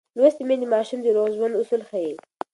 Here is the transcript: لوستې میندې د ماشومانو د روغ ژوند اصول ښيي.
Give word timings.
لوستې 0.17 0.43
میندې 0.47 0.67
د 0.69 0.71
ماشومانو 0.73 1.05
د 1.05 1.09
روغ 1.17 1.27
ژوند 1.37 1.59
اصول 1.61 1.81
ښيي. 1.89 2.13